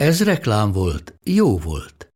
[0.00, 2.12] Ez reklám volt, jó volt.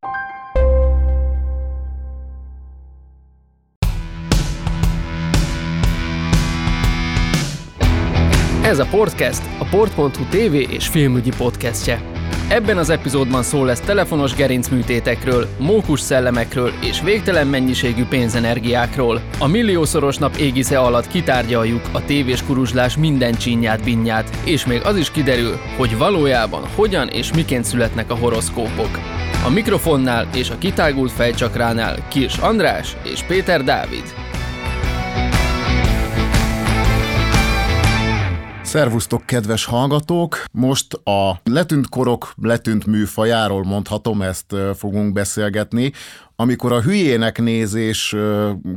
[8.63, 12.14] Ez a Podcast, a Port.hu TV és filmügyi podcastje.
[12.47, 19.21] Ebben az epizódban szó lesz telefonos gerincműtétekről, mókus szellemekről és végtelen mennyiségű pénzenergiákról.
[19.39, 24.97] A milliószoros nap égisze alatt kitárgyaljuk a tévés kuruzslás minden csínyát binnyát, és még az
[24.97, 28.99] is kiderül, hogy valójában hogyan és miként születnek a horoszkópok.
[29.45, 34.24] A mikrofonnál és a kitágult fejcsakránál Kirs András és Péter Dávid.
[38.75, 40.43] Szervusztok, kedves hallgatók!
[40.51, 45.91] Most a letűnt korok letűnt műfajáról mondhatom, ezt fogunk beszélgetni,
[46.35, 48.15] amikor a hülyének nézés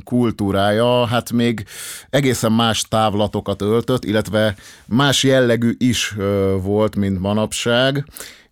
[0.05, 1.65] kultúrája hát még
[2.11, 4.55] egészen más távlatokat öltött, illetve
[4.87, 6.17] más jellegű is
[6.63, 8.05] volt, mint manapság.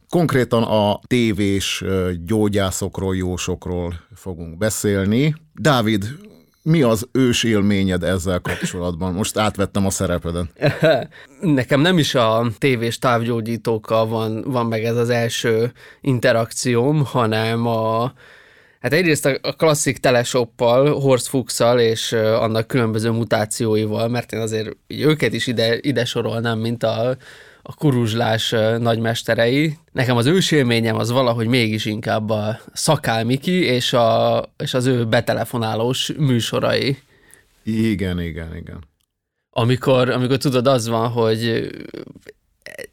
[0.08, 1.84] Konkrétan a tévés
[2.24, 5.34] gyógyászokról, jósokról fogunk beszélni.
[5.55, 6.05] Dávid,
[6.67, 9.12] mi az ős élményed ezzel kapcsolatban?
[9.12, 10.50] Most átvettem a szerepeden.
[11.41, 18.12] Nekem nem is a tévés távgyógyítókkal van, van meg ez az első interakcióm, hanem a,
[18.81, 25.33] Hát egyrészt a klasszik telesoppal, Horst Fuchsal és annak különböző mutációival, mert én azért őket
[25.33, 27.17] is ide, ide sorolnám, mint a,
[27.69, 29.78] a kuruzslás nagymesterei.
[29.92, 35.05] Nekem az ősélményem az valahogy mégis inkább a Szakál Miki és, a, és az ő
[35.05, 36.98] betelefonálós műsorai.
[37.62, 38.84] Igen, igen, igen.
[39.50, 41.70] Amikor, amikor tudod, az van, hogy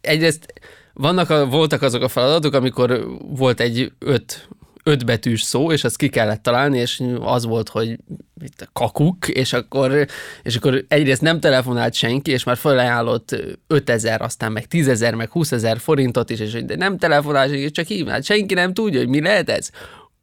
[0.02, 0.53] egyrészt
[0.94, 4.47] vannak a, voltak azok a feladatok, amikor volt egy öt
[4.84, 7.98] ötbetűs szó, és azt ki kellett találni, és az volt, hogy
[8.44, 10.08] itt kakuk, és akkor,
[10.44, 13.36] és akkor egyrészt nem telefonált senki, és már felajánlott
[13.68, 18.24] 5000, aztán meg 10.000, meg 20.000 forintot is, és de nem telefonál, és csak hívnád.
[18.24, 19.70] Senki nem tudja, hogy mi lehet ez.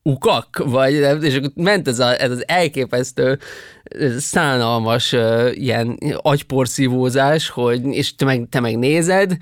[0.03, 0.92] Ukak, vagy
[1.22, 3.38] és akkor ment ez, a, ez az elképesztő
[4.19, 5.16] szánalmas
[5.53, 9.37] ilyen agyporszívózás, hogy, és te meg, te meg nézed,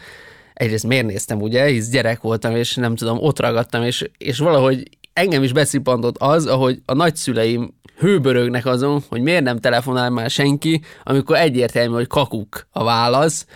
[0.58, 4.97] egyrészt miért néztem, ugye, hisz gyerek voltam, és nem tudom, ott ragadtam, és, és valahogy
[5.18, 10.80] engem is beszippantott az, ahogy a nagyszüleim hőbörögnek azon, hogy miért nem telefonál már senki,
[11.02, 13.46] amikor egyértelmű, hogy kakuk a válasz,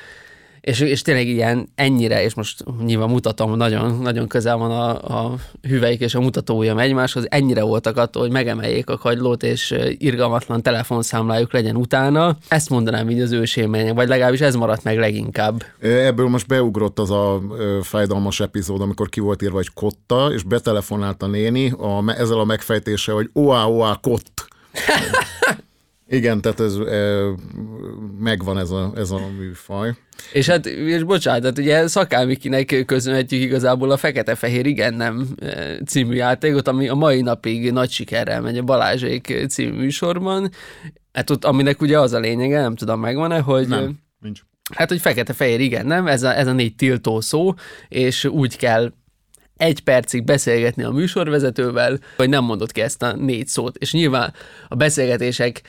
[0.63, 5.35] és, és tényleg ilyen ennyire, és most nyilván mutatom, nagyon, nagyon közel van a, a
[5.63, 11.53] hüveik és a mutatója egymáshoz, ennyire voltak attól, hogy megemeljék a kagylót, és irgalmatlan telefonszámlájuk
[11.53, 12.37] legyen utána.
[12.49, 15.65] Ezt mondanám így az ősélmények, vagy legalábbis ez maradt meg leginkább.
[15.81, 17.41] Ebből most beugrott az a
[17.83, 22.45] fájdalmas epizód, amikor ki volt írva, hogy kotta, és betelefonált a néni a, ezzel a
[22.45, 24.49] megfejtése, hogy oá, oá, kott.
[26.13, 27.23] Igen, tehát ez, e,
[28.19, 29.95] megvan ez a, ez a műfaj.
[30.33, 35.27] És hát, és bocsánat, hát ugye Szakámikinek köszönhetjük igazából a Fekete-Fehér Igen Nem
[35.87, 40.51] című játékot, ami a mai napig nagy sikerrel megy a Balázsék című műsorban.
[41.13, 43.69] Hát ott, aminek ugye az a lényege, nem tudom, megvan-e, hogy...
[43.69, 44.41] Nem, nincs.
[44.75, 46.07] Hát, hogy fekete-fehér, igen, nem?
[46.07, 47.55] Ez a, ez a négy tiltó szó,
[47.89, 48.93] és úgy kell
[49.57, 53.77] egy percig beszélgetni a műsorvezetővel, hogy nem mondott ki ezt a négy szót.
[53.77, 54.33] És nyilván
[54.69, 55.63] a beszélgetések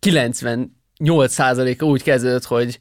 [0.00, 2.78] 98%-a úgy kezdődött, hogy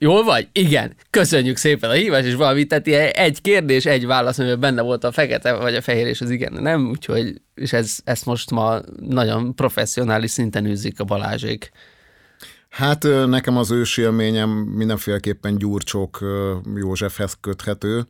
[0.00, 0.48] Jól vagy?
[0.52, 0.94] Igen.
[1.10, 5.04] Köszönjük szépen a hívást, és valami, tehát ilyen egy kérdés, egy válasz, amiben benne volt
[5.04, 6.88] a fekete vagy a fehér, és az igen, nem?
[6.88, 11.70] Úgyhogy, és ez, ezt most ma nagyon professzionális szinten űzik a Balázsék.
[12.68, 16.24] Hát nekem az ősélményem mindenféleképpen Gyurcsók
[16.74, 18.06] Józsefhez köthető.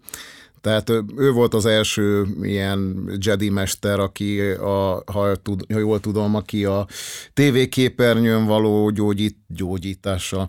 [0.61, 6.35] Tehát ő volt az első ilyen Jedi mester, aki, a, ha, tud, ha jól tudom,
[6.35, 6.87] aki a
[7.35, 10.49] tévéképernyőn való gyógyít, gyógyítása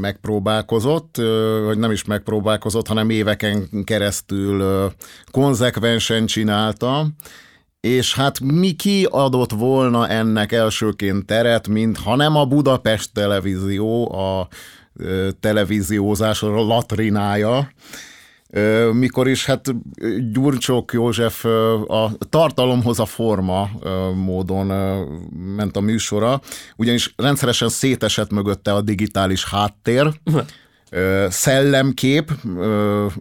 [0.00, 1.16] megpróbálkozott,
[1.64, 4.86] vagy nem is megpróbálkozott, hanem éveken keresztül ö,
[5.30, 7.06] konzekvensen csinálta,
[7.80, 14.12] és hát mi ki adott volna ennek elsőként teret, mint ha nem a Budapest televízió,
[14.12, 14.48] a
[15.40, 17.70] televíziózás latrinája,
[18.92, 19.74] mikor is hát
[20.32, 21.44] Gyurcsók József
[21.88, 23.70] a tartalomhoz a forma
[24.14, 24.66] módon
[25.56, 26.40] ment a műsora,
[26.76, 30.12] ugyanis rendszeresen szétesett mögötte a digitális háttér,
[31.28, 32.32] szellemkép,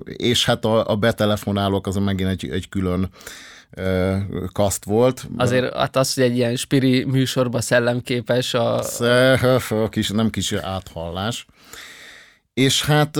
[0.03, 3.09] és hát a, a betelefonálók az megint egy, egy külön
[4.51, 5.27] kaszt volt.
[5.37, 8.83] Azért hát az, hogy egy ilyen spiri műsorba szellemképes a...
[9.89, 11.45] Kis, nem kis áthallás.
[12.59, 13.17] És hát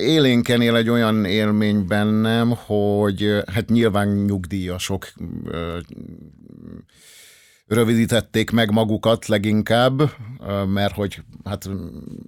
[0.00, 5.12] élénken él egy olyan élmény bennem, hogy hát nyilván nyugdíjasok
[7.66, 10.12] rövidítették meg magukat leginkább,
[10.66, 11.70] mert hogy hát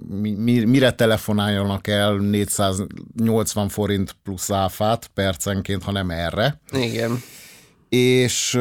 [0.08, 6.60] mi, mire telefonáljanak el 480 forint plusz áfát percenként, hanem erre.
[6.72, 7.22] Igen.
[7.88, 8.58] És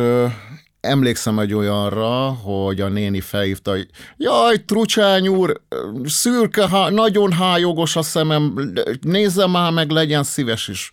[0.81, 3.87] emlékszem egy olyanra, hogy a néni felhívta, hogy
[4.17, 5.61] jaj, Trucsány úr,
[6.05, 10.89] szürke, há, nagyon hájogos a szemem, nézze már meg, legyen szíves, és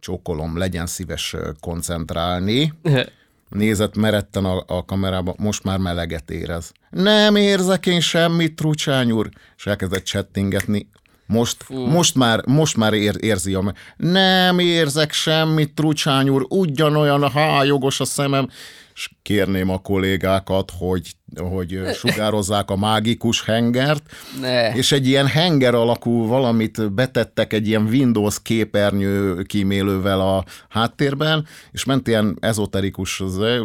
[0.00, 2.72] csókolom, legyen szíves koncentrálni.
[3.48, 6.72] Nézett meretten a, a kamerába, most már meleget érez.
[6.90, 10.88] Nem érzek én semmit, Trucsány úr, és elkezdett csettingetni.
[11.26, 13.74] Most, most már, most már ér, érzi a...
[13.96, 18.48] Nem érzek semmit, Trucsány úr, ugyanolyan hájogos a szemem
[18.94, 24.02] és kérném a kollégákat, hogy, hogy sugározzák a mágikus hengert,
[24.40, 24.74] ne.
[24.74, 31.84] és egy ilyen henger alakú valamit betettek egy ilyen Windows képernyő kímélővel a háttérben, és
[31.84, 33.22] ment ilyen ezoterikus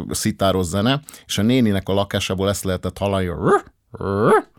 [0.09, 3.30] szitáros zene, és a néninek a lakásából ezt lehetett hallani,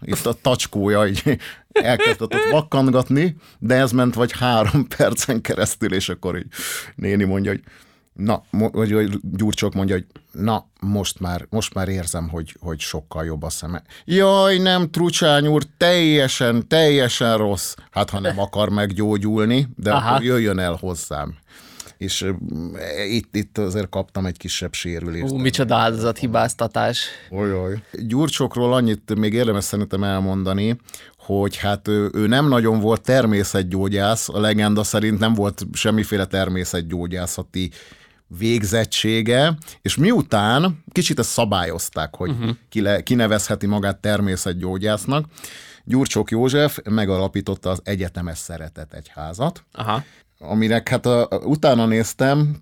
[0.00, 1.38] itt a tacskója így
[1.73, 6.47] elkezdett ott vakkangatni, de ez ment vagy három percen keresztül, és akkor így
[6.94, 7.62] néni mondja, hogy
[8.19, 13.25] na, vagy, vagy Gyurcsok mondja, hogy na, most már, most már érzem, hogy, hogy sokkal
[13.25, 13.82] jobb a szeme.
[14.05, 17.75] Jaj, nem, Trucsány úr, teljesen, teljesen rossz.
[17.91, 20.11] Hát, ha nem akar meggyógyulni, de Aha.
[20.11, 21.37] akkor jöjjön el hozzám
[21.97, 22.32] és
[23.09, 25.32] itt, itt azért kaptam egy kisebb sérülést.
[25.32, 27.06] Ú, micsoda áldozathibáztatás.
[27.31, 27.82] Olyaj.
[27.93, 30.76] Gyurcsokról annyit még érdemes szerintem elmondani,
[31.17, 37.71] hogy hát ő, ő nem nagyon volt természetgyógyász, a legenda szerint nem volt semmiféle természetgyógyászati
[38.38, 42.50] végzettsége, és miután kicsit ezt szabályozták, hogy uh-huh.
[42.69, 45.26] ki kinevezheti magát természetgyógyásznak,
[45.84, 50.02] Gyurcsok József megalapította az Egyetemes Szeretet Egyházat, Aha.
[50.38, 52.56] aminek hát a, utána néztem,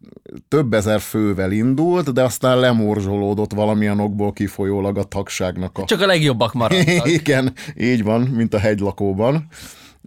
[0.48, 5.78] több ezer fővel indult, de aztán lemorzsolódott valamilyen okból kifolyólag a tagságnak.
[5.78, 5.84] A...
[5.84, 7.08] Csak a legjobbak maradtak.
[7.20, 9.48] Igen, így van, mint a hegylakóban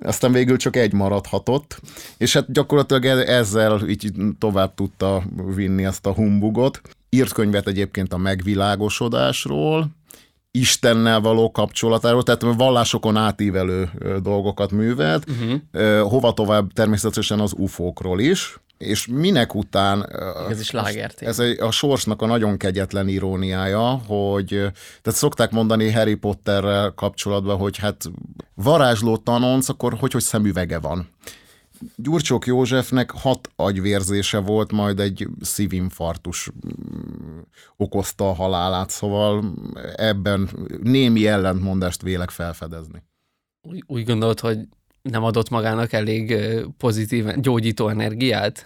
[0.01, 1.81] aztán végül csak egy maradhatott,
[2.17, 5.23] és hát gyakorlatilag e- ezzel így tovább tudta
[5.55, 6.81] vinni ezt a humbugot.
[7.09, 9.87] Írt könyvet egyébként a megvilágosodásról,
[10.51, 13.89] Istennel való kapcsolatáról, tehát vallásokon átívelő
[14.21, 16.09] dolgokat művelt, uh-huh.
[16.09, 20.09] hova tovább természetesen az ufókról is, és minek után...
[20.49, 21.21] Ez is lágert.
[21.21, 24.47] Ez a sorsnak a nagyon kegyetlen iróniája, hogy
[25.01, 28.11] tehát szokták mondani Harry Potterrel kapcsolatban, hogy hát
[28.55, 31.09] varázsló tanonc, akkor hogy, hogy szemüvege van.
[31.95, 37.39] Gyurcsók Józsefnek hat agyvérzése volt, majd egy szívinfarktus mm,
[37.77, 39.53] okozta a halálát, szóval
[39.95, 40.49] ebben
[40.81, 43.03] némi ellentmondást vélek felfedezni.
[43.61, 44.59] Úgy, úgy gondolod, hogy
[45.09, 46.35] nem adott magának elég
[46.77, 48.65] pozitív, gyógyító energiát?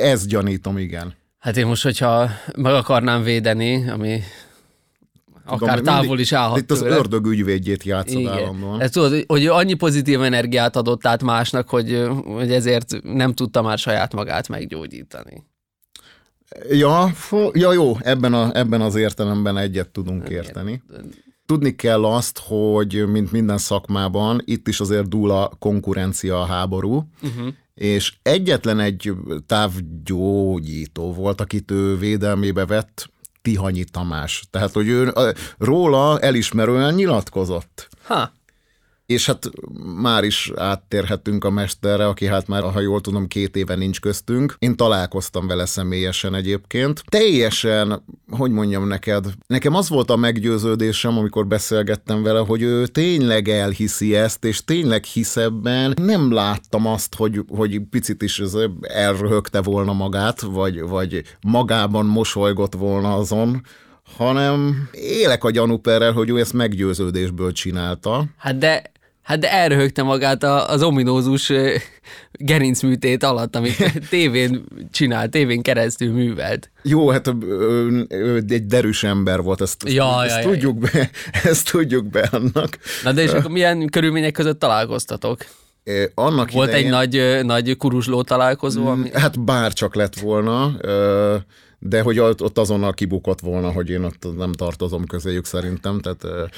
[0.00, 1.14] Ez gyanítom, igen.
[1.38, 4.22] Hát én most, hogyha meg akarnám védeni, ami
[5.46, 6.96] akár Tudom, távol is állhat Itt az tőle.
[6.96, 8.32] ördög ügyvédjét játszod Igen.
[8.32, 8.80] állandóan.
[8.80, 13.78] Ez tudod, hogy annyi pozitív energiát adott át másnak, hogy, hogy ezért nem tudta már
[13.78, 15.44] saját magát meggyógyítani.
[16.70, 17.12] Ja,
[17.52, 20.82] ja jó, ebben, a, ebben az értelemben egyet tudunk érteni.
[21.46, 27.08] Tudni kell azt, hogy mint minden szakmában, itt is azért dúl a konkurencia, a háború,
[27.22, 27.46] uh-huh.
[27.74, 29.12] és egyetlen egy
[29.46, 33.10] távgyógyító volt, akit ő védelmébe vett,
[33.42, 34.44] Tihanyi Tamás.
[34.50, 35.12] Tehát, hogy ő
[35.58, 37.88] róla elismerően nyilatkozott.
[38.02, 38.32] Ha
[39.06, 39.50] és hát
[39.96, 44.56] már is áttérhetünk a mesterre, aki hát már, ha jól tudom, két éve nincs köztünk.
[44.58, 47.04] Én találkoztam vele személyesen egyébként.
[47.08, 53.48] Teljesen, hogy mondjam neked, nekem az volt a meggyőződésem, amikor beszélgettem vele, hogy ő tényleg
[53.48, 55.94] elhiszi ezt, és tényleg hisz ebben.
[55.96, 58.42] Nem láttam azt, hogy, hogy picit is
[58.80, 63.62] elröhögte volna magát, vagy, vagy magában mosolygott volna azon,
[64.16, 68.24] hanem élek a gyanúperrel, hogy ő ezt meggyőződésből csinálta.
[68.36, 68.82] Hát de
[69.26, 71.52] Hát de elröhögte magát az ominózus
[72.32, 76.70] gerincműtét alatt, amit tévén csinált, tévén keresztül művelt.
[76.82, 77.34] Jó, hát
[78.48, 80.90] egy derűs ember volt, ezt, ja, ezt, ja, tudjuk ja.
[80.92, 81.10] be,
[81.50, 82.78] ezt tudjuk be annak.
[83.04, 85.44] Na de és akkor milyen körülmények között találkoztatok?
[86.14, 88.86] Annak Volt idején, egy nagy, nagy kurusló találkozó?
[88.86, 89.10] Ami...
[89.12, 90.76] Hát bár csak lett volna,
[91.78, 96.50] de hogy ott azonnal kibukott volna, hogy én ott nem tartozom közéjük szerintem, tehát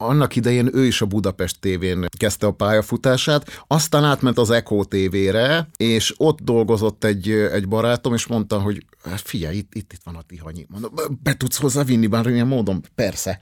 [0.00, 5.68] annak idején ő is a Budapest tévén kezdte a pályafutását, aztán átment az Echo tévére,
[5.76, 10.14] és ott dolgozott egy, egy barátom, és mondta, hogy hát figyelj, itt, itt, itt van
[10.14, 10.66] a Tihanyi.
[10.68, 10.92] Mondom,
[11.22, 12.84] be tudsz hozzá vinni bármilyen módon?
[12.94, 13.38] Persze.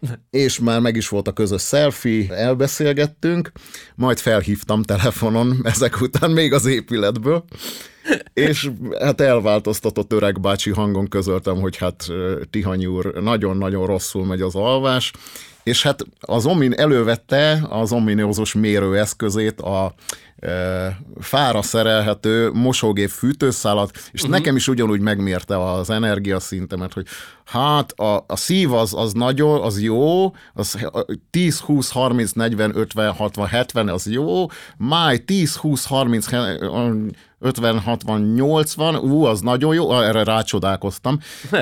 [0.30, 3.52] és már meg is volt a közös selfie, elbeszélgettünk,
[3.94, 7.44] majd felhívtam telefonon ezek után még az épületből,
[8.32, 12.06] és hát elváltoztatott öreg bácsi hangon közöltem, hogy hát
[12.50, 15.12] Tihany úr nagyon-nagyon rosszul megy az alvás,
[15.68, 19.94] és hát az Omin elővette az ominózus mérőeszközét, a
[20.38, 24.36] e, fára szerelhető mosógép fűtőszálat, és uh-huh.
[24.36, 27.06] nekem is ugyanúgy megmérte az energiaszintemet, hogy
[27.44, 30.78] hát a, a szív az, az nagyon, az jó, az
[31.30, 34.46] 10, 20, 30, 40, 50, 60, 70, az jó,
[34.76, 36.26] máj 10, 20, 30,
[37.40, 41.18] 50, 60, 80, ú, az nagyon jó, erre rácsodálkoztam,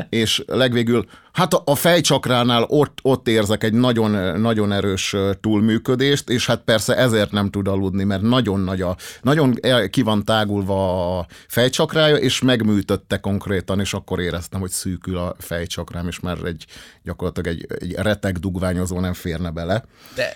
[0.09, 1.07] és legvégül,
[1.37, 7.31] hát a fejcsakránál ott, ott érzek egy nagyon, nagyon erős túlműködést, és hát persze ezért
[7.31, 9.55] nem tud aludni, mert nagyon nagy a, nagyon
[9.91, 16.09] ki van tágulva a fejcsakrája, és megműtötte konkrétan, és akkor éreztem, hogy szűkül a fejcsakrám,
[16.09, 16.65] és már egy
[17.03, 19.85] gyakorlatilag egy, egy reteg dugványozó nem férne bele.
[20.15, 20.33] De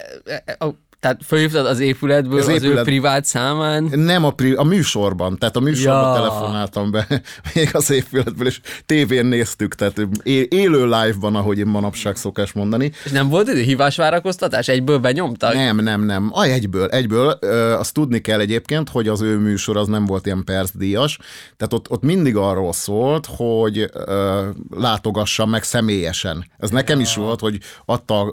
[0.58, 2.78] a tehát fölhívtad az épületből az, az épület...
[2.78, 3.84] ő privát számán?
[3.84, 4.52] Nem a, pri...
[4.52, 6.14] a műsorban, tehát a műsorban ja.
[6.14, 7.06] telefonáltam be
[7.54, 10.00] még az épületből, és tévén néztük, tehát
[10.48, 12.92] élő live-ban, ahogy én manapság szokás mondani.
[13.04, 14.68] És nem volt idő hívásvárakoztatás?
[14.68, 15.54] Egyből benyomtak?
[15.54, 16.30] Nem, nem, nem.
[16.32, 17.30] A egyből, egyből.
[17.78, 21.18] Azt tudni kell egyébként, hogy az ő műsor az nem volt ilyen percdíjas,
[21.56, 26.44] tehát ott, ott mindig arról szólt, hogy ö, látogassam meg személyesen.
[26.58, 28.32] Ez nekem is volt, hogy adta,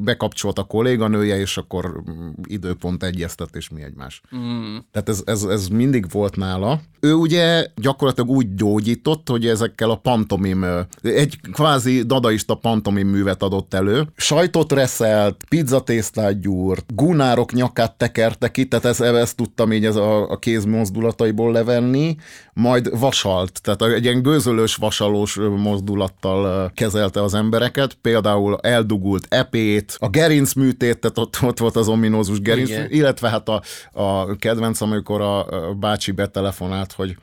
[0.00, 2.02] bekapcsolt a kolléganője, és akkor
[2.44, 4.20] időpont egyeztetés mi egymás.
[4.36, 4.76] Mm.
[4.92, 6.80] Tehát ez, ez, ez mindig volt nála.
[7.00, 10.64] Ő ugye gyakorlatilag úgy gyógyított, hogy ezekkel a pantomim,
[11.02, 14.06] egy kvázi dadaista pantomim művet adott elő.
[14.16, 20.30] Sajtot reszelt, pizzatésztát gyúrt, gunárok nyakát tekerte ki, tehát ezt, ezt tudtam így ez a,
[20.30, 22.16] a kézmozdulataiból levenni,
[22.52, 30.08] majd vasalt, tehát egy ilyen gőzölős, vasalós mozdulattal kezelte az embereket, például eldugult epét, a
[30.08, 32.90] gerinc műtét, tehát ott, ott volt az ominózus gerinc, Igen.
[32.90, 33.62] illetve hát a,
[33.92, 37.16] a kedvenc, amikor a, a bácsi betelefonált, hogy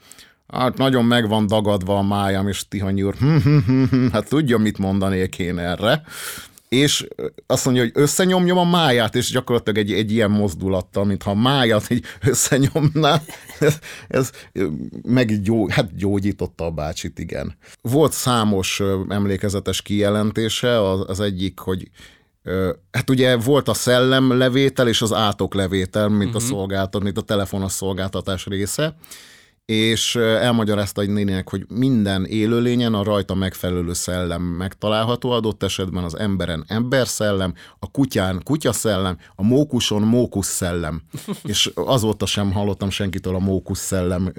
[0.48, 4.58] Hát nagyon meg van dagadva a májam, és Tihany úr, hm, hm, hm, hát tudja,
[4.58, 6.04] mit mondanék én erre
[6.70, 7.08] és
[7.48, 11.90] azt mondja, hogy összenyomjam a máját, és gyakorlatilag egy, egy ilyen mozdulattal, mintha a máját
[11.90, 13.22] így összenyomná,
[13.60, 14.32] ez, ez
[15.04, 17.58] meg gyó, hát gyógyította a bácsit, igen.
[17.82, 21.90] Volt számos emlékezetes kijelentése, az, az egyik, hogy
[22.92, 26.36] Hát ugye volt a szellemlevétel és az átoklevétel, mint uh-huh.
[26.36, 26.54] a mhm.
[26.54, 28.96] szolgáltat, mint a telefonos szolgáltatás része,
[29.66, 36.18] és elmagyarázta egy nénének, hogy minden élőlényen a rajta megfelelő szellem megtalálható, adott esetben az
[36.18, 41.02] emberen ember szellem, a kutyán kutyaszellem, a mókuson mókusz szellem.
[41.44, 44.34] és azóta sem hallottam senkitől a mókusz szellem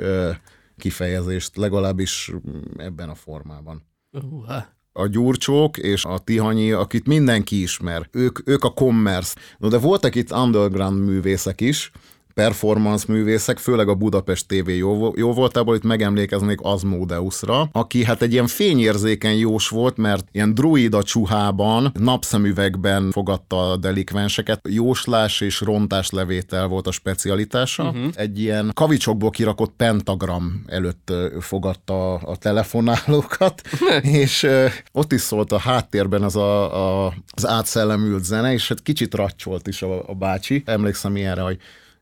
[0.77, 2.33] kifejezést, legalábbis
[2.77, 3.83] ebben a formában.
[4.13, 8.09] Uh-huh a Gyurcsók és a Tihanyi, akit mindenki ismer.
[8.12, 9.35] Ők, ők a commerce.
[9.59, 11.91] No, de voltak itt underground művészek is,
[12.40, 18.33] performance művészek, főleg a Budapest TV jó, jó voltából, itt megemlékeznék Azmodeusra, aki hát egy
[18.33, 26.11] ilyen fényérzékeny jós volt, mert ilyen druida csuhában, napszemüvegben fogadta a delikvenseket, jóslás és rontás
[26.11, 27.83] levétel volt a specialitása.
[27.83, 28.12] Uh-huh.
[28.14, 33.62] Egy ilyen kavicsokból kirakott pentagram előtt fogadta a telefonálókat,
[34.23, 34.47] és
[34.93, 39.66] ott is szólt a háttérben az a, a, az átszellemült zene, és hát kicsit raccsolt
[39.66, 40.62] is a, a bácsi.
[40.66, 41.59] Emlékszem ilyenre, hogy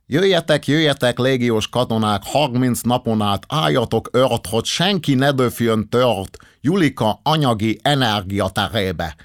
[0.07, 7.21] Jöjjetek, jöjjetek, légiós katonák, 30 napon át álljatok ört, hogy senki ne döfjön tört Julika
[7.23, 9.17] anyagi energia terébe.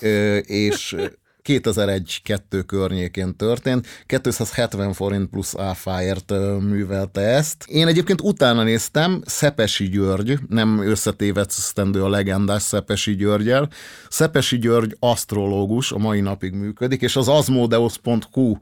[0.00, 0.96] Ö, és
[1.44, 6.30] 2001-2 környékén történt, 270 forint plusz áfáért
[6.60, 7.64] művelte ezt.
[7.66, 13.68] Én egyébként utána néztem, Szepesi György, nem összetévesztendő a legendás Szepesi Györgyel.
[14.08, 18.56] Szepesi György asztrológus, a mai napig működik, és az azmodeus.hu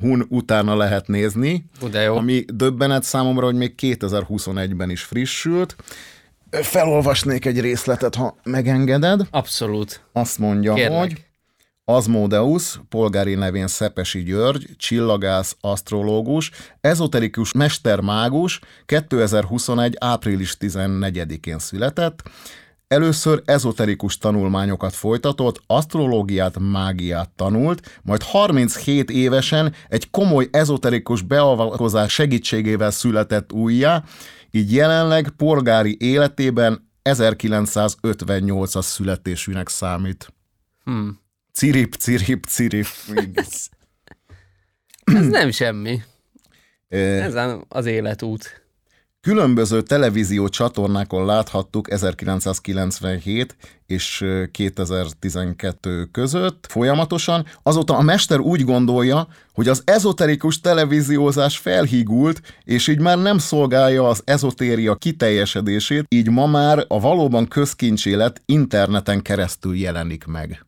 [0.00, 2.16] Hun utána lehet nézni, De jó.
[2.16, 5.76] ami döbbenet számomra, hogy még 2021-ben is frissült.
[6.50, 9.20] Felolvasnék egy részletet, ha megengeded.
[9.30, 10.00] Abszolút.
[10.12, 10.98] Azt mondja, Kérlek.
[10.98, 11.24] hogy
[11.84, 19.96] Azmodeus, polgári nevén Szepesi György, csillagász, asztrológus, ezoterikus mestermágus 2021.
[19.98, 22.22] április 14-én született,
[22.90, 32.90] Először ezoterikus tanulmányokat folytatott, asztrológiát, mágiát tanult, majd 37 évesen egy komoly ezoterikus beavatkozás segítségével
[32.90, 34.04] született újjá,
[34.50, 40.32] így jelenleg polgári életében 1958-as születésűnek számít.
[40.84, 41.20] Hmm.
[41.52, 42.86] Cirip, cirip, cirip.
[45.16, 46.02] Ez nem semmi.
[46.88, 47.34] Ez
[47.68, 48.64] az életút.
[49.22, 57.46] Különböző televízió csatornákon láthattuk 1997 és 2012 között folyamatosan.
[57.62, 64.08] Azóta a mester úgy gondolja, hogy az ezoterikus televíziózás felhígult, és így már nem szolgálja
[64.08, 70.64] az ezotéria kiteljesedését, így ma már a valóban közkincsélet interneten keresztül jelenik meg.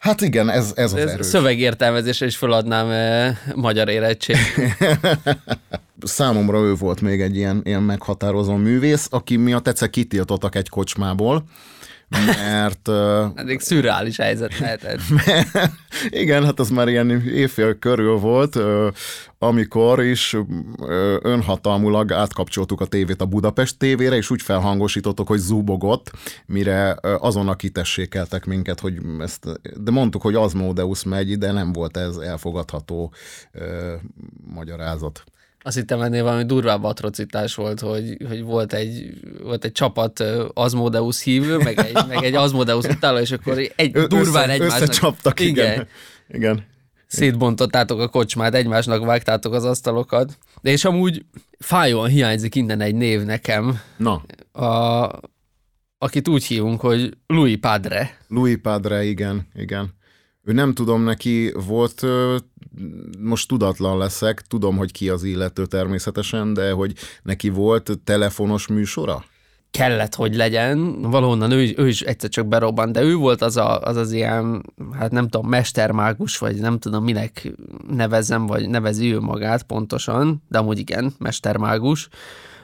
[0.00, 1.26] Hát igen, ez, ez az Ez erős.
[1.26, 4.36] szövegértelmezésre is feladnám eh, magyar érettség.
[6.02, 11.44] Számomra ő volt még egy ilyen, ilyen meghatározó művész, aki miatt egyszer kitiltottak egy kocsmából,
[12.10, 12.88] mert
[13.34, 15.00] Eddig szürreális helyzet lehetett.
[16.22, 18.58] igen, hát az már ilyen évfél körül volt,
[19.38, 20.36] amikor is
[21.22, 26.10] önhatalmulag átkapcsoltuk a tévét a Budapest tévére, és úgy felhangosítottuk, hogy zúbogott,
[26.46, 31.96] mire azonnal kitessékeltek minket, hogy ezt, de mondtuk, hogy az Módeusz megy, de nem volt
[31.96, 33.12] ez elfogadható
[33.52, 33.94] ö,
[34.54, 35.24] magyarázat.
[35.62, 40.48] Azt hittem ennél valami durvább atrocitás volt, hogy, hogy volt, egy, volt egy csapat ö,
[40.54, 44.80] Asmodeus hívő, meg egy, meg egy Asmodeus utáló, és akkor egy Ö- durván össze, egymásnak...
[44.80, 45.72] Összecsaptak, igen.
[45.72, 45.86] igen.
[46.28, 46.64] igen.
[47.06, 50.38] szétbontottátok a kocsmát, egymásnak vágtátok az asztalokat.
[50.60, 51.24] De és amúgy
[51.58, 54.22] fájóan hiányzik innen egy név nekem, Na,
[54.66, 55.10] a,
[55.98, 58.18] akit úgy hívunk, hogy Louis Padre.
[58.28, 59.98] Louis Padre, igen, igen.
[60.42, 62.06] Ő nem tudom, neki volt,
[63.18, 69.24] most tudatlan leszek, tudom, hogy ki az illető természetesen, de hogy neki volt telefonos műsora?
[69.70, 71.02] kellett, hogy legyen.
[71.02, 74.62] Valahonnan ő, ő is egyszer csak berobbant, de ő volt az, a, az az ilyen,
[74.98, 77.52] hát nem tudom, mestermágus, vagy nem tudom, minek
[77.90, 82.08] nevezem, vagy nevezi ő magát pontosan, de amúgy igen, mestermágus,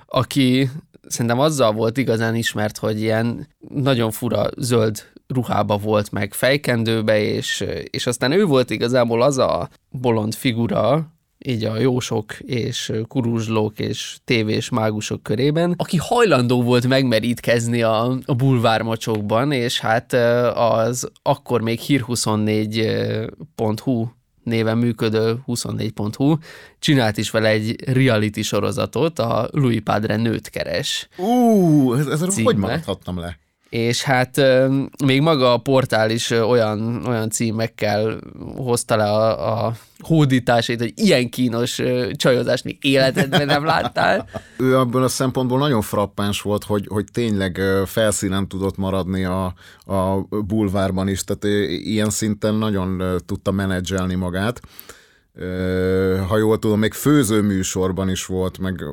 [0.07, 0.71] aki
[1.09, 7.65] szerintem azzal volt igazán ismert, hogy ilyen nagyon fura zöld ruhába volt meg fejkendőbe, és,
[7.91, 14.17] és aztán ő volt igazából az a bolond figura, így a jósok és kuruzslók és
[14.25, 20.13] tévés mágusok körében, aki hajlandó volt megmerítkezni a, a bulvármocsokban, és hát
[20.55, 24.07] az akkor még hír24.hu
[24.43, 26.37] néven működő 24.hu
[26.79, 31.09] csinált is vele egy reality sorozatot, a Louis Padre nőt keres.
[31.17, 32.53] Ú, ez, ez hogy Címe.
[32.53, 33.39] maradhattam le?
[33.69, 34.41] És hát
[35.05, 38.21] még maga a portál is olyan, olyan címekkel
[38.57, 44.29] hozta le a, a hódításait, hogy ilyen kínos csajozást még életedben nem láttál.
[44.59, 50.27] Ő abban a szempontból nagyon frappáns volt, hogy, hogy tényleg felszínen tudott maradni a, a
[50.47, 54.61] bulvárban is, tehát ilyen szinten nagyon tudta menedzselni magát.
[56.29, 58.85] Ha jól tudom, még főzőműsorban is volt, meg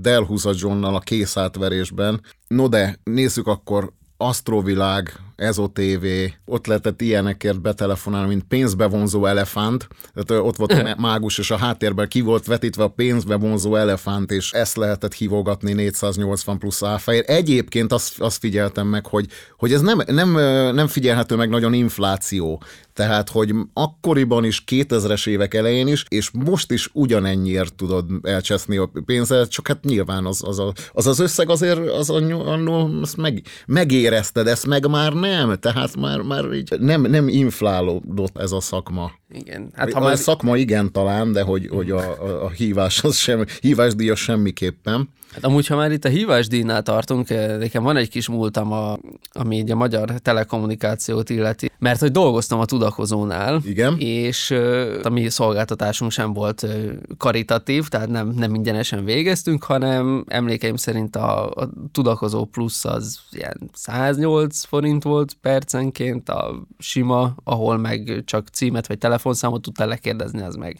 [0.00, 2.20] Delhuza Johnnal a készátverésben.
[2.48, 6.06] No de, nézzük akkor Astrovilág, Ezo TV,
[6.44, 12.08] ott lehetett ilyenekért betelefonálni, mint pénzbevonzó elefánt, tehát ott volt a mágus, és a háttérben
[12.08, 17.28] ki volt vetítve a pénzbevonzó elefánt, és ezt lehetett hívogatni 480 plusz áfáért.
[17.28, 19.26] Egyébként azt, azt figyeltem meg, hogy,
[19.58, 20.32] hogy ez nem, nem,
[20.74, 22.62] nem figyelhető meg nagyon infláció.
[22.94, 28.90] Tehát, hogy akkoriban is, 2000-es évek elején is, és most is ugyanennyiért tudod elcseszni a
[29.04, 33.16] pénzet, csak hát nyilván az az, a, az, az összeg azért az annó, annó azt
[33.16, 38.60] meg, megérezted, ezt meg már nem, tehát már, már így nem, nem inflálódott ez a
[38.60, 39.12] szakma.
[39.30, 42.50] Igen, Hát hát a ha már szakma igen talán, de hogy, hogy a, a, a
[42.50, 45.08] hívás az sem, hívásdíjas semmiképpen.
[45.34, 48.98] Hát amúgy, ha már itt a hívásdíjnál tartunk, eh, nekem van egy kis múltam, a,
[49.32, 53.98] ami így a magyar telekommunikációt illeti, mert hogy dolgoztam a tudakozónál, Igen.
[53.98, 60.24] és ö, a mi szolgáltatásunk sem volt ö, karitatív, tehát nem, nem ingyenesen végeztünk, hanem
[60.28, 67.76] emlékeim szerint a, a tudakozó plusz az ilyen 108 forint volt percenként, a sima, ahol
[67.76, 70.78] meg csak címet vagy telefonszámot tudtál lekérdezni, az meg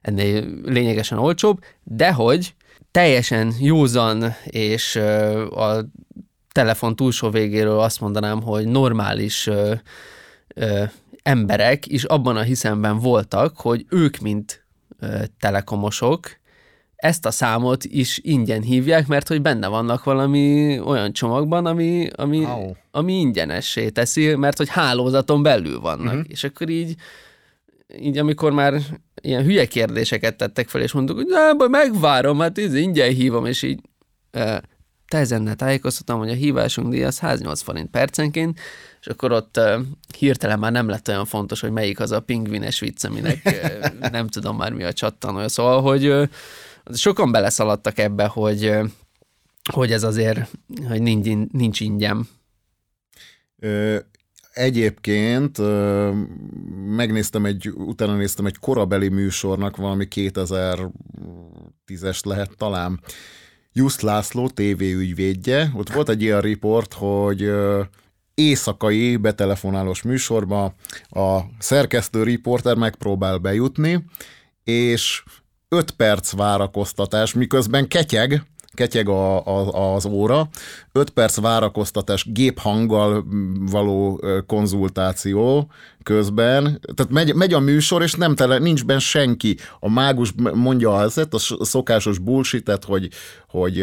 [0.00, 2.54] ennél lényegesen olcsóbb, de hogy
[2.92, 4.96] teljesen józan és
[5.50, 5.84] a
[6.52, 9.50] telefon túlsó végéről azt mondanám, hogy normális
[11.22, 14.64] emberek is abban a hiszemben voltak, hogy ők, mint
[15.38, 16.40] telekomosok,
[16.96, 22.44] ezt a számot is ingyen hívják, mert hogy benne vannak valami olyan csomagban, ami, ami,
[22.44, 22.72] Au.
[22.90, 26.12] ami ingyenessé teszi, mert hogy hálózaton belül vannak.
[26.12, 26.24] Uh-huh.
[26.28, 26.94] És akkor így,
[28.00, 28.80] így amikor már
[29.22, 33.46] ilyen hülye kérdéseket tettek fel, és mondtuk, hogy nem, baj, megvárom, hát ez ingyen hívom,
[33.46, 33.80] és így
[34.30, 34.56] ö,
[35.08, 38.60] te ezennel tájékoztatom, hogy a hívásunk díja az 108 forint percenként,
[39.00, 39.80] és akkor ott uh,
[40.18, 44.28] hirtelen már nem lett olyan fontos, hogy melyik az a pingvines vicc, aminek uh, nem
[44.28, 45.48] tudom már mi a csattanója.
[45.48, 46.28] Szóval, hogy uh,
[46.94, 48.84] sokan beleszaladtak ebbe, hogy uh,
[49.72, 50.50] hogy ez azért,
[50.88, 52.28] hogy nincs, nincs ingyen.
[54.52, 55.58] Egyébként
[56.96, 63.00] megnéztem egy, utána néztem egy korabeli műsornak, valami 2010-es lehet talán,
[63.72, 65.70] Just László tévéügyvédje.
[65.74, 67.50] Ott volt egy ilyen riport, hogy
[68.34, 70.74] éjszakai betelefonálós műsorba
[71.08, 74.04] a szerkesztő riporter megpróbál bejutni,
[74.64, 75.22] és
[75.68, 78.42] 5 perc várakoztatás, miközben ketyeg,
[78.74, 80.48] ketyeg a, a, az óra,
[80.92, 83.24] 5 perc várakoztatás géphanggal
[83.70, 85.70] való konzultáció
[86.02, 89.56] közben, tehát megy, megy a műsor, és nem tele, nincs benne senki.
[89.80, 93.08] A mágus mondja ezt, a szokásos bullshit hogy,
[93.48, 93.76] hogy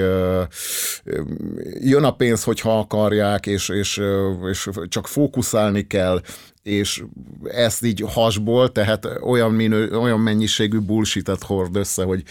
[1.80, 4.02] jön a pénz, hogyha akarják, és, és,
[4.50, 6.22] és csak fókuszálni kell,
[6.70, 7.04] és
[7.44, 12.24] ezt így hasból, tehát olyan, minő, olyan mennyiségű bullshit hord össze, hogy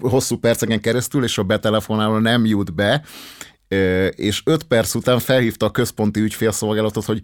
[0.00, 3.02] hosszú perceken keresztül, és a betelefonáló nem jut be,
[4.10, 7.20] és öt perc után felhívta a központi ügyfélszolgálatot, hogy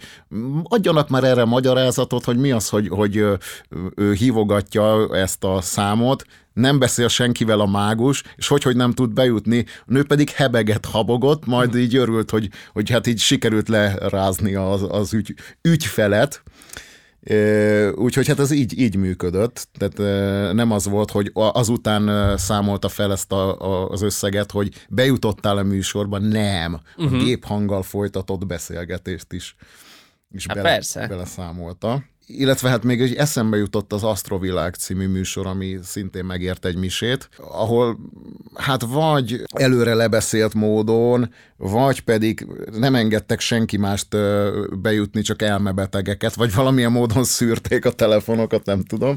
[0.63, 3.17] adjanak már erre magyarázatot, hogy mi az, hogy, hogy
[3.97, 6.25] ő hívogatja ezt a számot,
[6.57, 10.85] nem beszél senkivel a mágus, és hogy, hogy nem tud bejutni, a nő pedig hebeget
[10.85, 16.43] habogott, majd így örült, hogy, hogy hát így sikerült lerázni az, az ügy, ügyfelet,
[17.95, 23.33] Úgyhogy hát ez így, így működött, tehát nem az volt, hogy azután számolta fel ezt
[23.33, 26.75] a, a, az összeget, hogy bejutottál a műsorba, nem.
[26.75, 27.23] A uh-huh.
[27.25, 29.57] géphanggal folytatott beszélgetést is,
[30.31, 31.07] is hát bele, persze.
[31.07, 36.77] beleszámolta illetve hát még egy eszembe jutott az Astrovilág című műsor, ami szintén megért egy
[36.77, 37.99] misét, ahol
[38.55, 44.17] hát vagy előre lebeszélt módon, vagy pedig nem engedtek senki mást
[44.81, 49.17] bejutni, csak elmebetegeket, vagy valamilyen módon szűrték a telefonokat, nem tudom.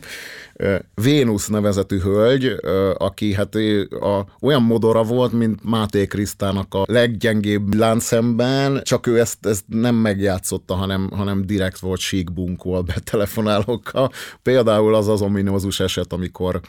[0.94, 2.56] Vénusz nevezetű hölgy,
[2.98, 3.56] aki hát
[3.90, 9.96] a, olyan modora volt, mint Máté Krisztának a leggyengébb láncemben, csak ő ezt, ezt nem
[9.96, 14.12] megjátszotta, hanem, hanem direkt volt sík bunkol be telefonálókkal.
[14.42, 16.62] Például az az ominózus eset, amikor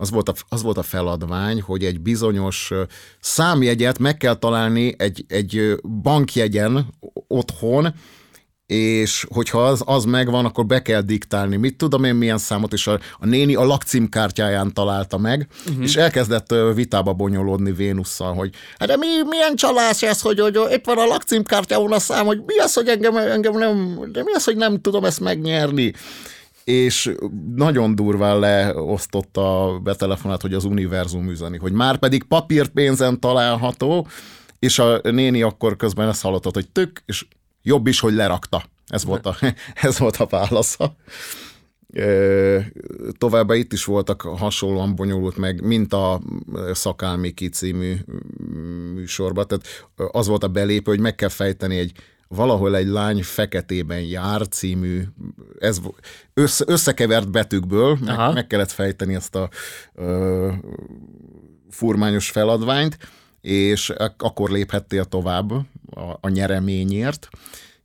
[0.00, 2.72] az volt, a, az volt a feladvány, hogy egy bizonyos
[3.20, 6.86] számjegyet meg kell találni egy, egy bankjegyen
[7.28, 7.94] otthon,
[8.66, 11.56] és hogyha az, az megvan, akkor be kell diktálni.
[11.56, 15.82] Mit tudom én milyen számot, és a, a néni a lakcímkártyáján találta meg, uh-huh.
[15.82, 20.84] és elkezdett vitába bonyolódni Vénusszal, hogy hát de mi, milyen csalás ez, hogy, hogy, itt
[20.84, 24.44] van a lakcímkártyán a szám, hogy mi az, hogy engem, engem nem, de mi az,
[24.44, 25.92] hogy nem tudom ezt megnyerni
[26.68, 27.14] és
[27.54, 34.06] nagyon durván leosztotta betelefonát, hogy az univerzum üzeni, hogy már pedig papírpénzen található,
[34.58, 37.26] és a néni akkor közben ezt hallotta, hogy tök, és
[37.62, 38.64] jobb is, hogy lerakta.
[38.86, 39.36] Ez volt a,
[39.88, 40.96] ez volt a válasza.
[43.18, 46.20] Továbbá itt is voltak hasonlóan bonyolult meg, mint a
[46.72, 47.96] Szakálmiki című
[48.94, 49.46] műsorban.
[49.46, 51.92] Tehát az volt a belépő, hogy meg kell fejteni egy
[52.28, 55.02] valahol egy lány feketében jár című,
[55.58, 55.80] ez
[56.34, 59.48] össze, összekevert betűkből, meg, meg kellett fejteni ezt a
[59.94, 60.52] ö,
[61.70, 62.98] furmányos feladványt,
[63.40, 67.28] és akkor léphettél tovább a, a nyereményért,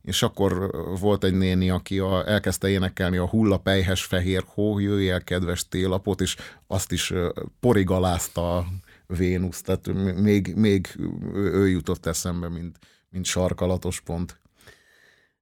[0.02, 5.24] és akkor volt egy néni, aki a, elkezdte énekelni a hullapejhes fehér hó, jöjj el
[5.24, 7.12] kedves télapot, és azt is
[7.60, 8.66] porigalázta a
[9.06, 10.96] Vénusz, tehát még, még
[11.34, 12.78] ő jutott eszembe, mint,
[13.14, 14.40] mint sarkalatos pont.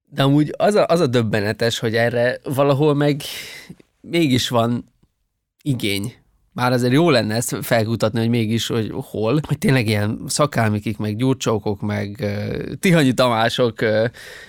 [0.04, 3.22] De amúgy az a, az a döbbenetes, hogy erre valahol meg
[4.00, 4.92] mégis van
[5.62, 6.14] igény.
[6.52, 11.16] Már azért jó lenne ezt felkutatni, hogy mégis, hogy hol, hogy tényleg ilyen szakálmikik, meg
[11.16, 14.08] gyurcsókok, meg uh, Tihanyi Tamások uh,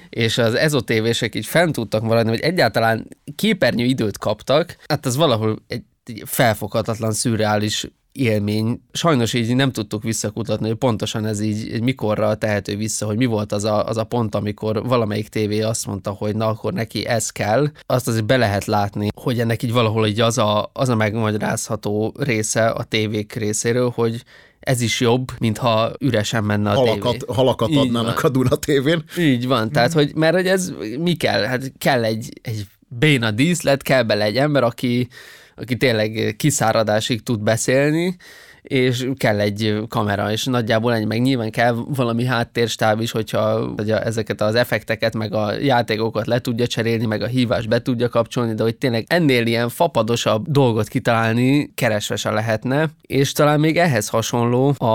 [0.09, 5.59] és az ezotévések így fent tudtak maradni, hogy egyáltalán képernyő időt kaptak, hát az valahol
[5.67, 5.83] egy
[6.25, 8.82] felfoghatatlan, szürreális élmény.
[8.91, 13.52] Sajnos így nem tudtuk visszakutatni, hogy pontosan ez így mikorra tehető vissza, hogy mi volt
[13.52, 17.30] az a, az a pont, amikor valamelyik tévé azt mondta, hogy na akkor neki ez
[17.30, 17.71] kell.
[17.86, 22.13] Azt azért be lehet látni, hogy ennek így valahol így az a, az a megmagyarázható
[22.19, 24.23] része a tévék részéről, hogy
[24.60, 27.34] ez is jobb, mintha üresen menne a halakat, tévé.
[27.34, 28.32] Halakat így adnának van.
[28.32, 29.04] a Duna tévén.
[29.17, 31.43] Így van, tehát hogy, mert hogy ez mi kell?
[31.43, 32.65] Hát kell egy, egy
[32.99, 35.08] béna díszlet, kell bele egy ember, aki
[35.56, 38.15] aki tényleg kiszáradásig tud beszélni,
[38.62, 43.91] és kell egy kamera, és nagyjából ennyi, meg nyilván kell valami háttérstáb is, hogyha hogy
[43.91, 48.53] ezeket az effekteket, meg a játékokat le tudja cserélni, meg a hívást be tudja kapcsolni,
[48.53, 54.10] de hogy tényleg ennél ilyen fapadosabb dolgot kitalálni keresve se lehetne, és talán még ehhez
[54.10, 54.86] hasonló a,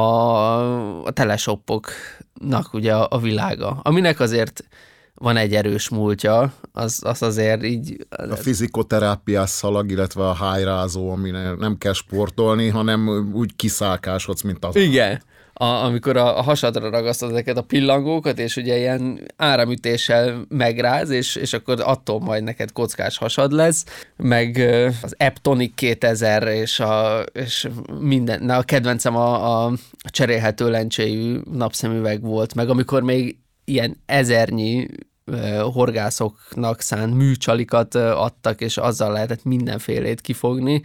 [1.05, 4.65] a teleshoppoknak ugye a, a világa, aminek azért
[5.19, 8.07] van egy erős múltja, az, az azért így...
[8.09, 14.77] A fizikoterápiás szalag, illetve a hájrázó, ami nem kell sportolni, hanem úgy kiszálkásodsz, mint az.
[14.77, 15.23] Igen.
[15.53, 21.37] a, amikor a, a hasadra ragasztod ezeket a pillangókat, és ugye ilyen áramütéssel megráz, és,
[21.37, 23.85] és akkor attól majd neked kockás hasad lesz,
[24.17, 24.57] meg
[25.03, 27.69] az Eptonic 2000, és, a, és
[28.01, 29.73] minden, na a kedvencem a, a
[30.11, 34.87] cserélhető lencséjű napszemüveg volt, meg amikor még ilyen ezernyi
[35.73, 40.83] horgászoknak szánt műcsalikat adtak, és azzal lehetett mindenfélét kifogni.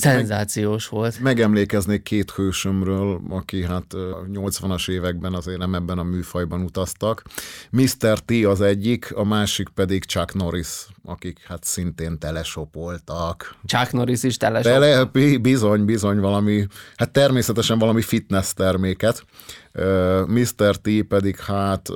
[0.00, 1.20] Szenzációs meg, volt.
[1.20, 3.84] Megemlékeznék két hősömről, aki hát
[4.32, 7.22] 80-as években azért nem ebben a műfajban utaztak.
[7.70, 8.18] Mr.
[8.24, 13.54] T az egyik, a másik pedig Chuck Norris, akik hát szintén telesopoltak.
[13.66, 14.72] Chuck Norris is telesop.
[14.72, 19.24] Tele, bizony, bizony valami, hát természetesen valami fitness terméket.
[20.26, 20.76] Mr.
[20.76, 21.88] T pedig hát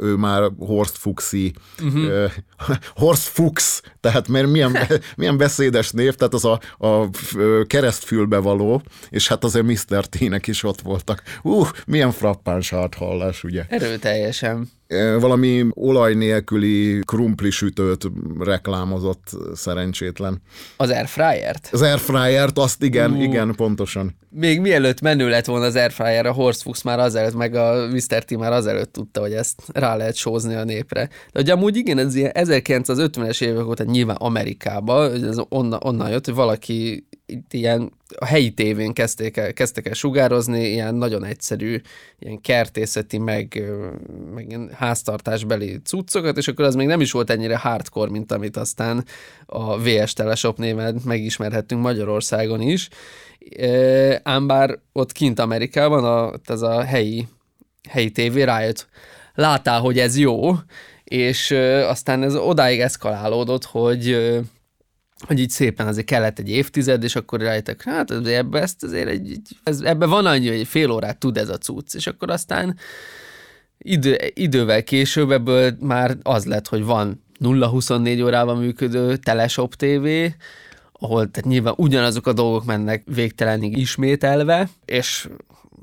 [0.00, 1.52] ő már Horst Fuchsi,
[1.84, 2.30] uh-huh.
[2.94, 4.76] Horst Fuchs, tehát mert milyen,
[5.16, 7.08] milyen beszédes név, tehát az a, a
[7.66, 10.06] keresztfülbe való, és hát azért Mr.
[10.06, 11.22] T-nek is ott voltak.
[11.42, 13.64] Uh, milyen frappáns hallás, ugye?
[13.68, 14.68] Erőteljesen
[15.20, 17.02] valami olaj nélküli
[17.50, 20.42] sütőt reklámozott szerencsétlen.
[20.76, 21.68] Az Airfryert?
[21.72, 23.22] Az Airfryert, azt igen, uh.
[23.22, 24.16] igen, pontosan.
[24.30, 28.24] Még mielőtt menő lett volna az Airfryer, a Horst Fuchs már azelőtt, meg a Mr.
[28.24, 31.08] T már azelőtt tudta, hogy ezt rá lehet sózni a népre.
[31.32, 36.24] De ugye amúgy igen, ez ilyen 1950-es évek óta nyilván Amerikában, ez onnan, onnan jött,
[36.24, 41.80] hogy valaki itt ilyen a helyi tévén kezdték el, kezdtek el sugározni, ilyen nagyon egyszerű,
[42.18, 43.62] ilyen kertészeti, meg,
[44.34, 48.56] meg ilyen háztartásbeli cuccokat, és akkor az még nem is volt ennyire hardcore, mint amit
[48.56, 49.04] aztán
[49.46, 52.88] a VS Teleshop néven megismerhettünk Magyarországon is.
[54.22, 57.28] Ám bár ott kint Amerikában a, ez a helyi,
[57.88, 58.88] helyi tévé rájött,
[59.34, 60.52] látál, hogy ez jó,
[61.04, 61.50] és
[61.86, 64.36] aztán ez odáig eszkalálódott, hogy
[65.20, 69.38] hogy így szépen azért kellett egy évtized, és akkor rájöttek, hát ebbe ezt azért egy,
[69.62, 72.76] ez, ebbe van annyi, hogy fél órát tud ez a cucc, és akkor aztán
[73.78, 80.08] idő, idővel később ebből már az lett, hogy van 0-24 órában működő Teleshop TV,
[80.92, 85.28] ahol tehát nyilván ugyanazok a dolgok mennek végtelenig ismételve, és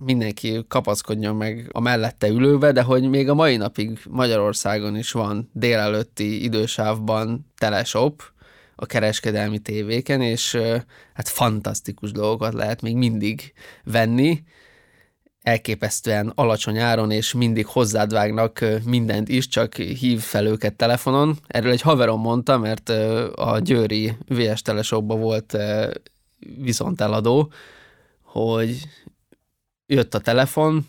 [0.06, 5.50] mindenki kapaszkodjon meg a mellette ülőbe, de hogy még a mai napig Magyarországon is van
[5.54, 8.24] délelőtti idősávban teleshop,
[8.76, 10.58] a kereskedelmi tévéken, és
[11.14, 14.44] hát fantasztikus dolgokat lehet még mindig venni,
[15.42, 21.38] elképesztően alacsony áron, és mindig hozzád vágnak mindent is, csak hív fel őket telefonon.
[21.48, 22.90] Erről egy haverom mondta, mert
[23.36, 25.58] a Győri VS Teleshopban volt
[26.58, 27.52] viszont eladó,
[28.22, 28.80] hogy
[29.86, 30.88] jött a telefon,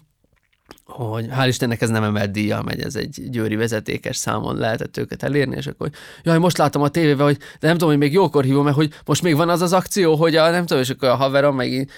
[0.84, 5.22] hogy hál' Istennek ez nem emelt díjjal megy, ez egy győri vezetékes számon lehetett őket
[5.22, 5.90] elérni, és akkor,
[6.22, 8.92] jaj, most látom a tévébe, hogy de nem tudom, hogy még jókor hívom, mert hogy
[9.04, 11.88] most még van az az akció, hogy a, nem tudom, és akkor a haverom meg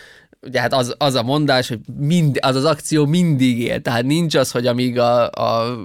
[0.43, 4.35] ugye hát az, az a mondás, hogy mind, az az akció mindig él, tehát nincs
[4.35, 5.79] az, hogy amíg, a, a,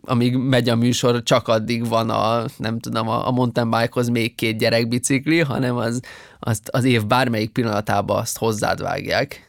[0.00, 4.34] amíg megy a műsor, csak addig van a, nem tudom, a, a mountain bike-hoz még
[4.34, 6.00] két gyerekbicikli, hanem az,
[6.38, 9.47] azt, az év bármelyik pillanatában azt hozzád vágják.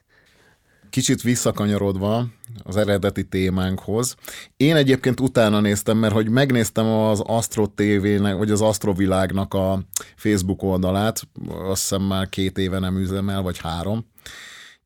[0.89, 2.27] Kicsit visszakanyarodva
[2.63, 4.15] az eredeti témánkhoz.
[4.57, 9.83] Én egyébként utána néztem, mert hogy megnéztem az Astro TV-nek, vagy az Astrovilágnak a
[10.15, 14.05] Facebook oldalát, azt hiszem már két éve nem üzemel, vagy három,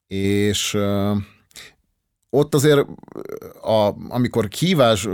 [0.08, 0.78] és
[2.36, 2.86] ott azért,
[3.62, 5.08] a, amikor hívás,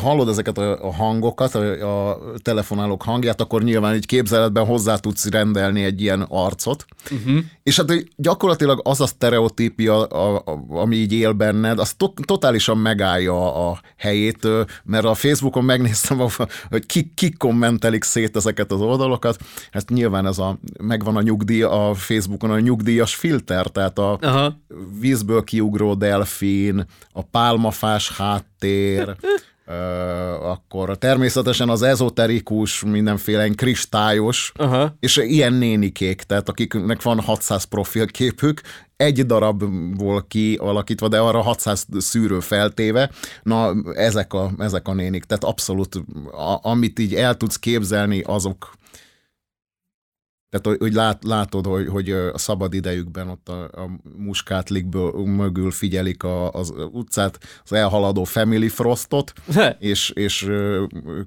[0.00, 5.28] hallod ezeket a, a hangokat, a, a telefonálók hangját, akkor nyilván egy képzeletben hozzá tudsz
[5.28, 6.84] rendelni egy ilyen arcot.
[7.10, 7.38] Uh-huh.
[7.62, 12.78] És hát gyakorlatilag az a sztereotípia, a, a, ami így él benned, az to, totálisan
[12.78, 14.48] megállja a helyét,
[14.84, 16.18] mert a Facebookon megnéztem,
[16.70, 19.38] hogy kik ki kommentelik szét ezeket az oldalokat.
[19.70, 24.60] Hát nyilván ez a, megvan a nyugdíj, a Facebookon a nyugdíjas filter, tehát a Aha.
[25.00, 29.16] vízből kiugró delfi, szín, a pálmafás háttér,
[30.52, 34.96] akkor természetesen az ezoterikus, mindenféle kristályos, Aha.
[35.00, 38.60] és ilyen nénikék, tehát akiknek van 600 profilképük,
[38.96, 43.10] egy darabból kialakítva, de arra 600 szűrő feltéve,
[43.42, 45.94] na ezek a, ezek a nénik, tehát abszolút,
[46.32, 48.70] a, amit így el tudsz képzelni, azok
[50.50, 56.22] tehát, hogy lát, látod, hogy, hogy a szabad idejükben ott a, a muskátlikből mögül figyelik
[56.22, 59.32] a, az utcát, az elhaladó Family Frostot,
[59.78, 60.50] és, és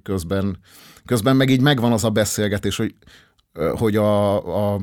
[0.03, 0.57] közben,
[1.05, 2.95] közben meg így megvan az a beszélgetés, hogy
[3.77, 4.36] hogy a,
[4.73, 4.81] a,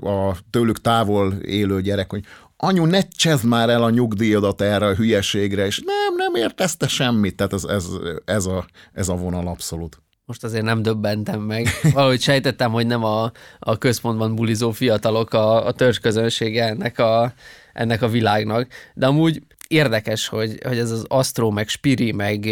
[0.00, 2.24] a tőlük távol élő gyerek, hogy
[2.56, 7.36] anyu, ne csezd már el a nyugdíjadat erre a hülyeségre, és nem, nem értezte semmit,
[7.36, 7.86] tehát ez, ez,
[8.24, 10.02] ez, a, ez a vonal abszolút.
[10.32, 11.66] Most azért nem döbbentem meg.
[11.92, 17.32] Valahogy sejtettem, hogy nem a, a központban bulizó fiatalok a, a közönsége ennek a,
[17.72, 18.66] ennek a világnak.
[18.94, 22.46] De amúgy érdekes, hogy, hogy ez az Astro, meg Spiri, meg,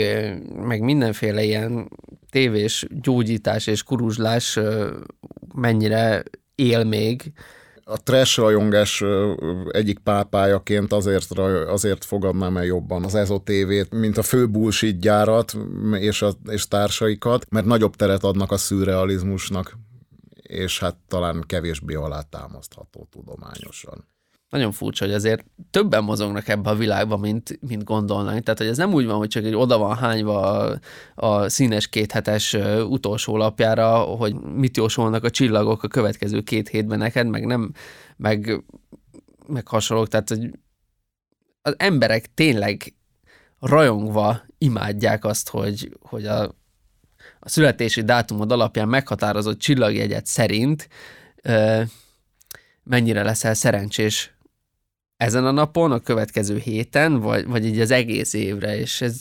[0.63, 1.89] meg mindenféle ilyen
[2.31, 4.59] tévés gyógyítás és kuruzslás
[5.55, 6.23] mennyire
[6.55, 7.33] él még.
[7.91, 9.05] A trash rajongás
[9.71, 15.57] egyik pápájaként azért, azért fogadnám el jobban az EZO TV-t, mint a fő bullshit gyárat
[15.93, 19.79] és, a, és társaikat, mert nagyobb teret adnak a szürrealizmusnak,
[20.43, 24.09] és hát talán kevésbé alátámasztható tudományosan
[24.51, 28.43] nagyon furcsa, hogy azért többen mozognak ebbe a világba, mint, mint gondolnánk.
[28.43, 30.79] Tehát, hogy ez nem úgy van, hogy csak egy oda van hányva a,
[31.15, 32.57] a színes kéthetes
[32.89, 37.73] utolsó lapjára, hogy mit jósolnak a csillagok a következő két hétben neked, meg nem,
[38.17, 38.65] meg,
[39.47, 40.09] meg hasonlók.
[40.09, 40.51] Tehát, hogy
[41.63, 42.95] az emberek tényleg
[43.61, 46.43] rajongva imádják azt, hogy, hogy a,
[47.41, 50.89] a születési dátumod alapján meghatározott csillagjegyet szerint
[52.83, 54.35] mennyire leszel szerencsés
[55.21, 59.21] ezen a napon, a következő héten, vagy, vagy így az egész évre, és ez...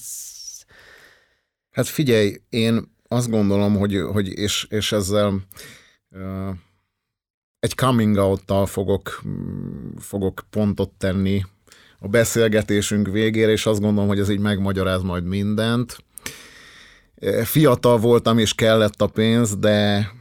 [1.72, 5.42] Hát figyelj, én azt gondolom, hogy, hogy és, és ezzel
[6.10, 6.50] uh,
[7.60, 9.22] egy coming out-tal fogok,
[9.98, 11.44] fogok pontot tenni
[12.00, 15.98] a beszélgetésünk végére, és azt gondolom, hogy ez így megmagyaráz majd mindent.
[17.44, 20.12] Fiatal voltam, és kellett a pénz, de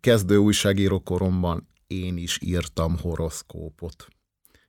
[0.00, 4.06] kezdő újságíró koromban én is írtam horoszkópot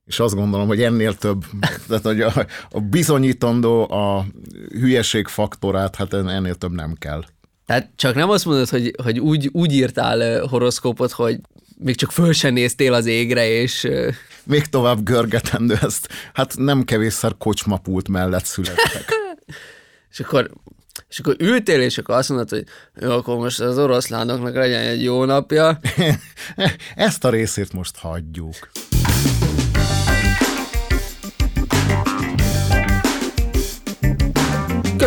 [0.08, 1.44] és azt gondolom, hogy ennél több,
[1.88, 2.34] tehát hogy a,
[2.70, 4.26] a bizonyítandó, a
[4.70, 7.24] hülyeség faktorát, hát ennél több nem kell.
[7.66, 11.40] Tehát csak nem azt mondod, hogy, hogy úgy, úgy írtál horoszkópot, hogy
[11.78, 13.88] még csak föl sem néztél az égre, és...
[14.44, 16.10] Még tovább görgetendő ezt.
[16.34, 19.14] Hát nem kevésszer kocsmapult mellett születtek.
[20.12, 20.52] és akkor
[21.10, 22.64] és akkor ültél, és akkor azt mondod, hogy
[23.02, 25.80] jó, akkor most az oroszlánoknak legyen egy jó napja.
[26.96, 28.56] Ezt a részét most hagyjuk.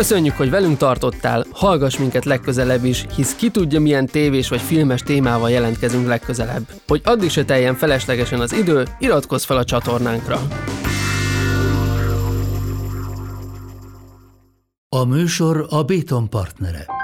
[0.01, 5.01] Köszönjük, hogy velünk tartottál, hallgass minket legközelebb is, hisz ki tudja milyen tévés vagy filmes
[5.01, 6.67] témával jelentkezünk legközelebb.
[6.87, 10.41] Hogy addig se teljen feleslegesen az idő, iratkozz fel a csatornánkra.
[14.89, 17.00] A műsor a Béton partnere.